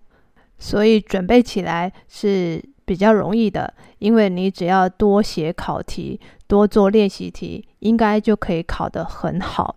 [0.58, 3.72] 所以准备起来是比较容易的。
[3.98, 9.76] 因为你只要多写考题，多做练习题，应该就可以考得很好。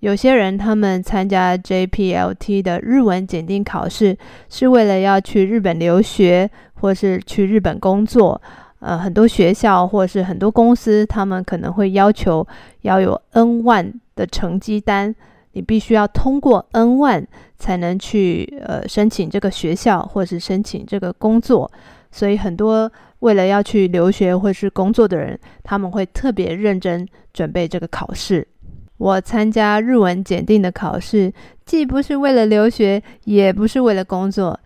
[0.00, 4.18] 有些人他们参加 JPLT 的日文检定考试，
[4.50, 8.42] 是为了要去日本留学，或是去日本工作。
[8.84, 12.46] 呃，很多学校或者是很多公司，他们可能会要求
[12.82, 15.14] 要有 N1 的成绩单，
[15.52, 17.24] 你必须要通过 N1
[17.56, 21.72] 才能去呃申请这个学校或是申请这个工作。
[22.12, 28.46] 所以很多为了要去留学或是工作的人，他们会特别认真准备这个考试。
[28.98, 31.32] 我参加日文检定的考试，
[31.64, 34.60] 既不是为了留学，也不是为了工作。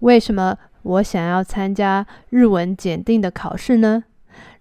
[0.00, 0.58] 为什么？
[0.83, 4.03] 我想要参加日文检定的考试呢？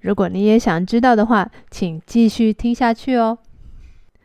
[0.00, 3.38] 如果你也想知道的话，请继续听下去哦。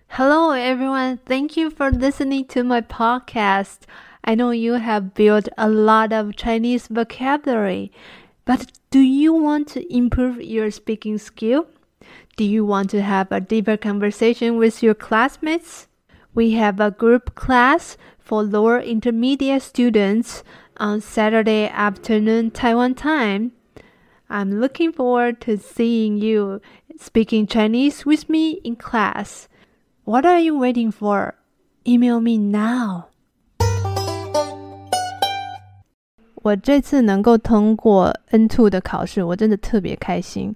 [0.07, 3.81] Hello everyone, thank you for listening to my podcast.
[4.21, 7.91] I know you have built a lot of Chinese vocabulary,
[8.45, 11.65] but do you want to improve your speaking skill?
[12.37, 15.87] Do you want to have a deeper conversation with your classmates?
[16.33, 20.43] We have a group class for lower intermediate students.
[20.79, 23.51] On Saturday afternoon Taiwan time,
[24.27, 26.61] I'm looking forward to seeing you
[26.99, 29.47] speaking Chinese with me in class.
[30.05, 31.35] What are you waiting for?
[31.85, 33.09] Email me now.
[36.43, 40.55] 我这次能够通过 N2 的考试，我真的特别开心。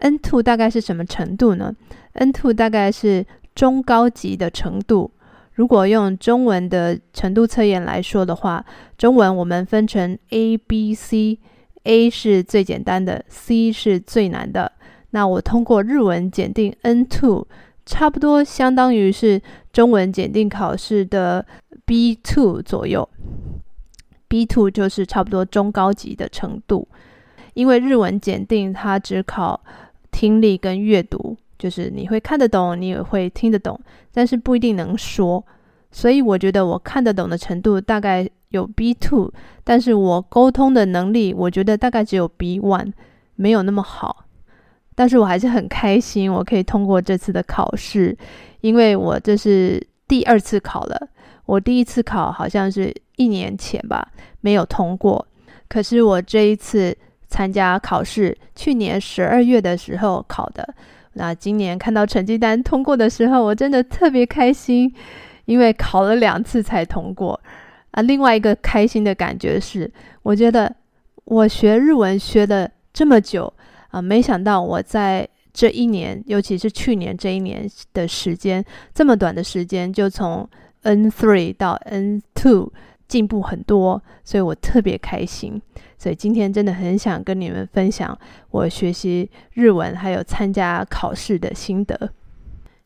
[0.00, 1.74] N2 大概是什么程度呢？
[2.14, 5.10] N2 大概是中高级的程度。
[5.53, 8.65] 如果用中文的程度测验来说的话，
[8.97, 14.71] 中文我们分成 A、B、C，A 是最简单的，C 是最难的。
[15.11, 17.45] 那我通过日文检定 N2，
[17.85, 19.39] 差不多相当于是
[19.71, 21.45] 中文检定考试的
[21.85, 23.07] B2 左右。
[24.27, 26.87] B2 就是差不多中高级的程度，
[27.53, 29.63] 因为日文检定它只考
[30.09, 31.37] 听力跟阅读。
[31.63, 33.79] 就是你会看得懂，你也会听得懂，
[34.11, 35.41] 但是不一定能说。
[35.91, 39.31] 所以我觉得我看得懂的程度大概有 B two，
[39.63, 42.91] 但是我沟通的能力，我觉得大概只有 B one，
[43.35, 44.25] 没有那么好。
[44.93, 48.17] 但是我还是很开心，我可以通过这次的考试，
[48.59, 51.07] 因为我这是第二次考了。
[51.45, 54.05] 我第一次考好像是一年前吧，
[54.41, 55.25] 没有通过。
[55.69, 56.93] 可是我这一次
[57.29, 60.75] 参加考试，去年十二月的时候考的。
[61.13, 64.93] 那今年看到成绩单通过的时候，我真的特别开心，
[65.45, 67.39] 因为考了两次才通过。
[67.91, 69.91] 啊，另外一个开心的感觉是，
[70.23, 70.75] 我觉得
[71.25, 73.53] 我学日文学了这么久
[73.89, 80.49] 啊，没想到我在这一年，尤其是去年这一年的时间，这么短的时间就从
[80.81, 82.71] N three 到 N two。
[83.13, 85.61] 进步很多，所以我特别开心。
[85.99, 88.17] 所以今天真的很想跟你们分享
[88.49, 92.09] 我学习日文还有参加考试的心得。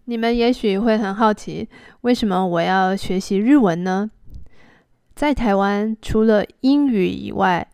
[0.04, 1.70] 你们也许会很好奇，
[2.02, 4.12] 为什么我要学习日文呢？
[5.16, 7.66] 在台湾，除了英语以外，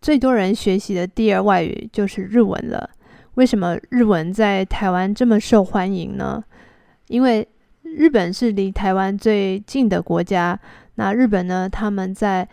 [0.00, 2.88] 最多人学习的第二外语就是日文了。
[3.34, 6.42] 为什么日文在台湾这么受欢迎呢？
[7.08, 7.46] 因为
[7.82, 10.58] 日本是离台湾最近的国家。
[10.98, 11.68] 那日本呢？
[11.68, 12.46] 他们在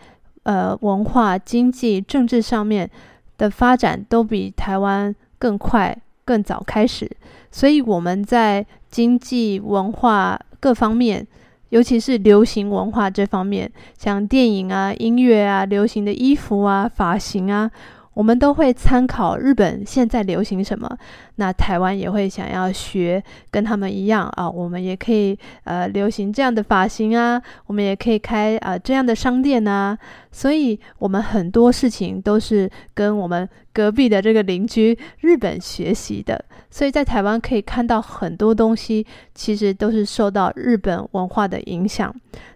[0.44, 2.88] 呃文化、经济、政治上面
[3.36, 7.10] 的发展都比台湾更快、更早开始，
[7.50, 11.26] 所以我们在经济、文化各方面，
[11.70, 17.68] 尤其是流行文化这方面，像电影啊、音乐啊、流行的衣服啊、发型啊，
[18.16, 20.88] 我们都会参考日本现在流行什么，
[21.34, 29.98] 那台湾也会想要学跟他们一样啊，我们也可以呃流行这样的发型啊，我们也可以开啊、这样的商店啊，
[30.32, 42.10] 所以我们很多事情都是跟我们隔壁的这个邻居日本学习的，所以在台湾可以看到很多东西，其实都是受到日本文化的影响。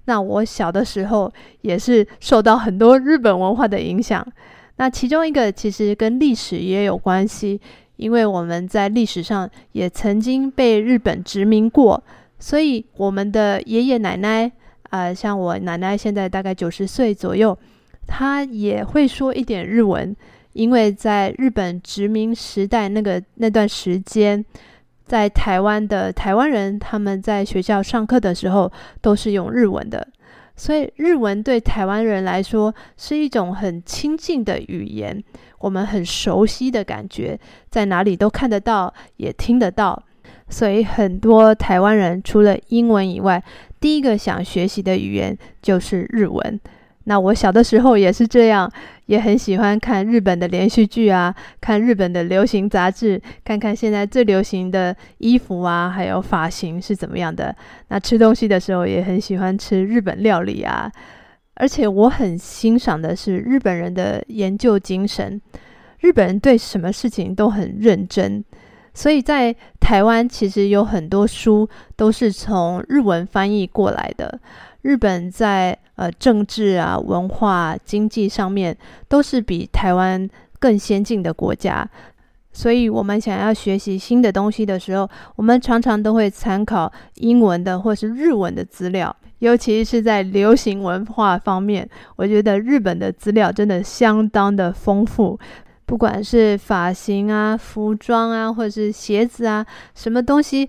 [0.06, 1.30] 那我小的时候
[1.60, 4.26] 也是受到很多日本文化的影响。
[4.80, 7.60] 那其中一个其实跟历史也有关系，
[7.96, 12.02] 因为我们在历史上也曾经被日本殖民过，
[12.38, 14.50] 所以我们的爷爷奶奶
[14.88, 17.56] 啊、呃，像我奶奶现在大概九十岁左右，
[18.06, 20.16] 她也会说一点日文，
[20.54, 24.42] 因为在日本殖民时代那个那段时间，
[25.04, 28.72] 在台湾的台湾人他们在学校上课的时候
[29.02, 30.08] 都是用日文的。
[30.60, 35.24] 所以日文对台湾人来说是一种很亲近的语言，
[35.58, 37.40] 我们很熟悉的感觉，
[37.70, 40.02] 在哪里都看得到，也听得到。
[40.50, 43.42] 所以很多台湾人除了英文以外，
[43.80, 46.60] 第一个想学习的语言就是日文。
[47.04, 48.70] 那我小的时候也是这样，
[49.10, 57.52] 也很喜欢看日本的连续剧啊，看日本的流行杂志，看看现在最流行的衣服啊，还有发型是怎么样的。
[57.88, 60.88] 那吃东西的时候也很喜欢吃日本料理啊，
[61.54, 65.40] 而且我很欣赏的是日本人的研究精神，
[65.98, 68.44] 日本人对什么事情都很认真，
[68.94, 74.38] 所以在台湾其实有很多书都是从日文翻译过来的。
[74.82, 78.76] 日本在呃政治啊、文化、经济上面
[79.08, 80.28] 都是比台湾
[80.58, 81.88] 更先进的国家，
[82.52, 95.38] 所以我们想要学习新的东西的时候，我们常常都会参考英文的或是日文的资料，尤其是在流行文化方面，我觉得日本的资料真的相当的丰富，
[95.84, 100.68] 不管是发型啊、服装啊，或者是鞋子啊，什么东西。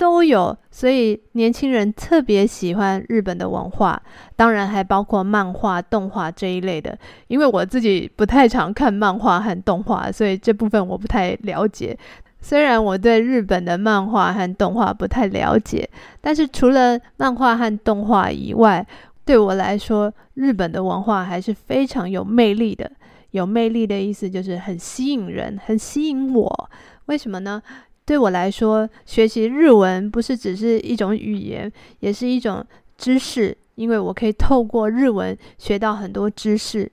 [0.00, 4.02] 都有，所以年轻人特别喜欢日本的文化，
[4.34, 6.98] 当然还包括漫画、动画这一类的。
[7.26, 11.94] 因为我自己不太常看漫画和动画，所以这部分我不太了解。
[12.40, 15.86] 虽然我对日本的漫画和动画不太了解，
[16.22, 18.86] 但是除了漫画和动画以外，
[19.26, 22.90] 对我来说，日本的文化还是非常有魅力的。
[23.32, 26.70] 有魅力的意思就是很吸引人，很吸引我。
[27.04, 27.62] 为什么呢？
[28.10, 31.70] 对我来说，学习日文不是只是一种语言，
[32.00, 32.66] 也是一种
[32.98, 36.90] 知识，因为我可以透过日文学到很多知识。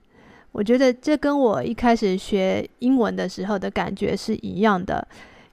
[0.52, 5.04] 我觉得这跟我一开始学英文的时候的感觉是一样的。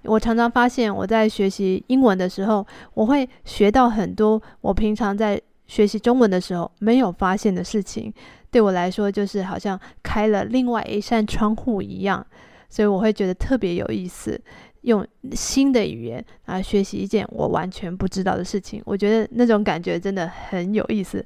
[0.04, 2.64] 我常常发现我在学习英文的时候，
[2.94, 8.14] 我会学到很多我平常在学习中文的时候没有发现的事情。
[8.52, 12.24] 对我来说，就是好像开了另外一扇窗户一样，
[12.70, 14.40] 所以我会觉得特别有意思。
[14.86, 21.26] 用新的语言来学习一件我完全不知道的事情，我觉得那种感觉真的很有意思，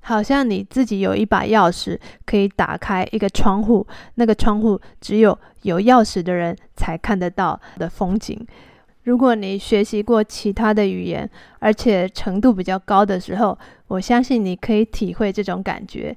[0.00, 8.46] 好像你自己有一把钥匙可以打开一个窗户，那个窗户只有有钥匙的人才看得到的风景。
[9.04, 11.28] 如果你学习过其他的语言，
[11.58, 13.58] 而且程度比较高的时候，
[13.88, 16.16] 我相信你可以体会这种感觉。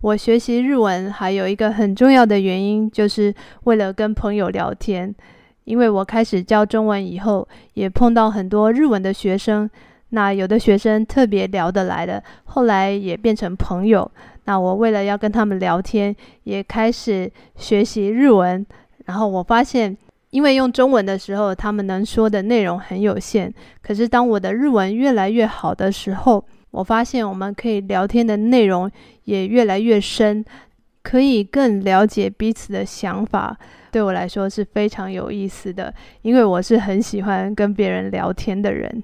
[0.00, 3.34] 我学习日文还有一个很重要的原因，就是
[3.64, 5.14] 为了跟朋友聊天。
[5.64, 9.68] 因为我开始教中文以后，也碰到很多日文的学生。
[10.10, 14.10] 那有的学生特别聊得来的，后来也变成朋友。
[14.44, 16.14] 那我为了要跟他们聊天，
[16.44, 18.66] 也开始学习日文。
[19.06, 19.96] 然后我发现，
[20.30, 23.52] 因为用中文的时候，他们能说的内容很有限。
[23.80, 28.90] 可是当我的日文越来越好的时候，我发现我们可以聊天的内容
[29.24, 30.44] 也越来越深，
[31.02, 33.58] 可以更了解彼此的想法。
[33.90, 35.92] 对我来说是非常有意思的，
[36.22, 39.02] 因为我是很喜欢跟别人聊天的人。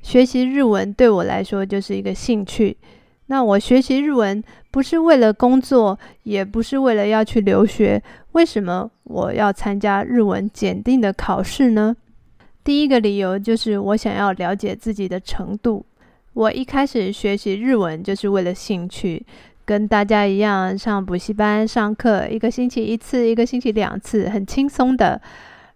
[0.00, 2.76] 学习日文对我来说就是一个兴趣。
[3.26, 8.00] 那我学习日文不是为了工作，也不是为了要去留学。
[8.32, 11.96] 为什么我要参加日文检定的考试呢？
[12.62, 15.84] 第一个理由就是我想要了解自己的程度。
[16.34, 19.26] 我一开始学习日文就是为了兴趣。
[19.66, 25.20] 跟大家一样上补习班上课，一个星期一次，一个星期两次，很轻松的。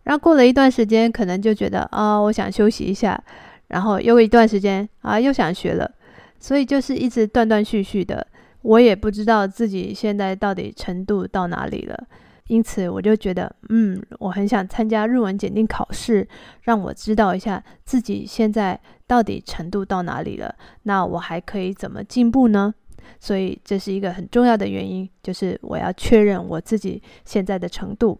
[0.04, 3.20] 然后过了一段时间，可能就觉得啊、我想休息一下。
[3.66, 5.90] 然后又一段时间啊，又想学了。
[6.38, 8.26] 所以就是一直断断续续的。
[8.62, 12.06] 我也不知道自己现在到底程度到哪里了。
[12.49, 16.26] 因此我就觉得，嗯，我很想参加日文检定考试，
[16.62, 20.54] 让我知道一下自己现在到底程度到哪里了。
[20.85, 22.75] 那我还可以怎么进步呢？
[23.19, 28.19] 所以这是一个很重要的原因，就是我要确认我自己现在的程度。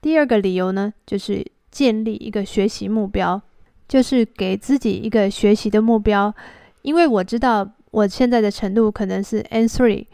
[0.00, 3.40] 第二个理由呢，就是建立一个学习目标，
[3.86, 6.34] 就是给自己一个学习的目标，
[6.82, 10.06] 因为我知道我现在的程度可能是 N3，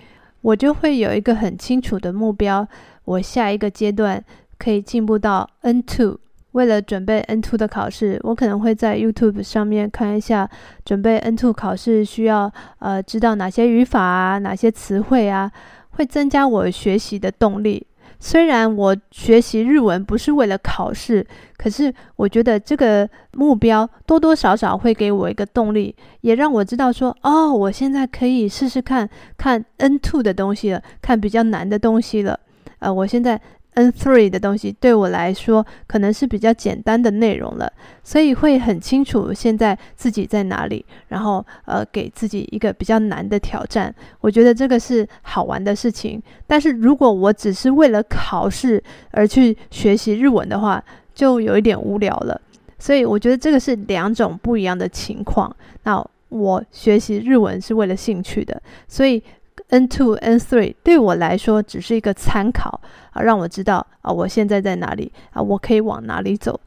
[0.43, 2.67] 我就会有一个很清楚的目标，
[3.05, 4.23] 我下一个阶段
[4.59, 6.19] 可以进步到 N2。
[6.53, 10.49] 为了准备 N2 的考试，我可能会在 YouTube 上面看一下
[10.85, 15.53] 准备 N2 考试需要呃知道哪些语法啊，哪些词汇啊，
[15.91, 17.87] 会增加我学习的动力。
[18.21, 21.25] 虽然我学习日文不是为了考试，
[21.57, 32.41] 可是我觉得这个目标多多少少会给我一个动力，也让我知道说哦，我现在可以试试看看 N2 的东西了，看比较难的东西了。
[32.81, 33.41] 呃，我现在。
[33.79, 43.95] N3 的东西对我来说可能是比较简单的内容了，所以会很清楚现在自己在哪里，然后呃给自己一个比较难的挑战。
[44.21, 46.21] 我觉得这个是好玩的事情。
[46.45, 48.83] 但是如果我只是为了考试
[49.13, 50.83] 而去学习日文的话，
[51.15, 52.41] 就有一点无聊了。
[52.81, 55.55] 所以我觉得这个是两种不一样的情况。
[55.85, 59.23] 那我学习日文是为了兴趣的，所以。
[59.71, 62.81] N2、N3 对我来说只是一个参考
[63.21, 66.59] 让我知道啊，我现在在哪里啊，我可以往哪里走。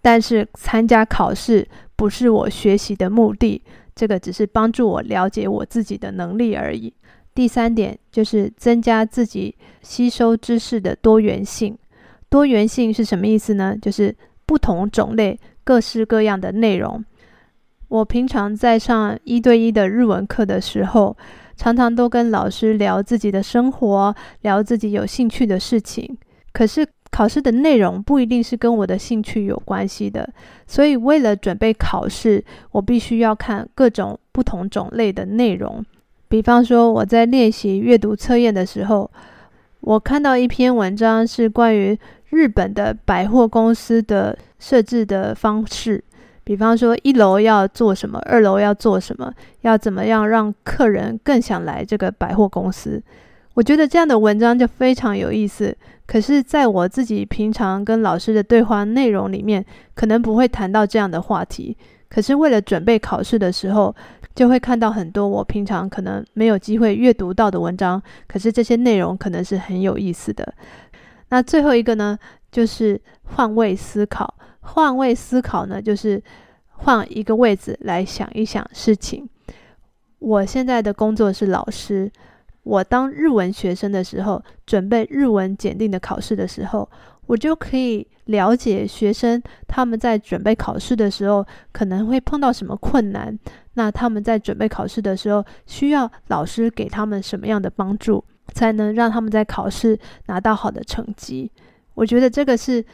[0.00, 3.60] 但是参加考试不是我学习的目的，
[3.94, 6.92] 这个只是帮助我了解我自己的能力而已。
[7.34, 11.76] 第三点就是增加自己吸收知识的多元性。
[12.28, 13.76] 多元性是什么意思呢？
[13.80, 14.14] 就是
[14.46, 17.04] 不同种类、各式各样的内容。
[17.88, 21.16] 我平常在上一对一的日文课的时候，
[21.56, 26.16] 常常都跟老师聊自己的生活，聊自己有兴趣的事情。
[26.52, 30.28] 可是考试的内容不一定是跟我的兴趣有关系的，
[30.66, 35.84] 所以为了准备考试，我必须要看各种不同种类的内容。
[36.28, 39.10] 比方说，我在练习阅读测验的时候，
[39.80, 46.04] 我看到一篇文章是关于日本的百货公司的设置的方式。
[46.48, 53.02] 比方说，一楼要做什么，二楼要做什么，要怎么样让客人更想来这个百货公司？
[53.52, 55.76] 我觉得这样的文章就非常有意思。
[56.06, 59.62] 可是，在我自己平常跟老师的对话内容里面，
[59.94, 61.76] 可能不会谈到这样的话题。
[62.08, 63.94] 可是，为了准备考试的时候，
[64.34, 68.02] 就会看到很多我平常可能没有机会阅读到的文章。
[68.26, 70.54] 可是，这些内容可能是很有意思的。
[71.28, 72.18] 那最后一个呢，
[72.50, 72.98] 就是
[73.34, 74.32] 换位思考。
[74.68, 76.22] 换位思考呢，就是
[76.68, 79.28] 换一个位置来想一想事情。
[80.18, 82.10] 我现在的工作是老师，
[82.62, 86.88] 我当日文学生的时候，准备日文检定的考试的时候，
[87.26, 93.36] 我就可以了解学生他们在准备考试的时候可能会碰到什么困难。
[93.74, 98.22] 那他们在准备考试的时候，需要老师给他们什么样的帮助，
[98.52, 101.50] 才能让他们在考试拿到好的成绩？
[101.94, 102.84] 我觉得这个是。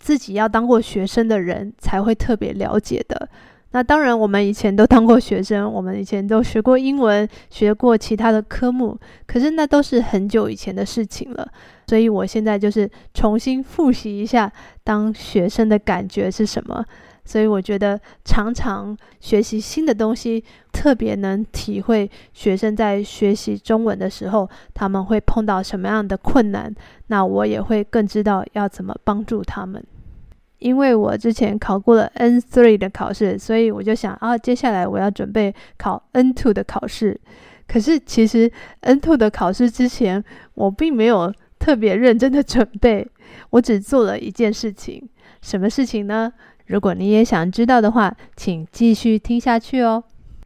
[0.00, 3.28] 自己要当过学生的人才会特别了解的。
[3.72, 8.98] 那当然，我们以前都当过学生，我们以前都学过英文，学过其他的科目。
[9.28, 11.48] 可是那都是很久以前的事情了。
[11.86, 14.50] 所以我现在就是重新复习一下
[14.82, 16.84] 当学生的感觉是什么。
[17.24, 20.42] 所以我觉得常常学习新的东西，
[20.72, 26.74] 特别能体会学生在学习中文的时候，他们会碰到什么样的困难，
[27.06, 29.80] 那我也会更知道要怎么帮助他们。
[30.60, 37.20] 因为我之前考过了 N three 的考试，所以我就想啊，接下来我要准备考 N two 的考试。
[37.66, 38.50] 可是其实
[38.80, 40.22] N two 的考试之前，
[40.54, 43.06] 我并没有特别认真的准备，
[43.50, 45.08] 我只做了一件事情，
[45.42, 46.32] 什么事情呢？
[46.66, 50.04] 如果你也想知道的话，请继续听下去哦。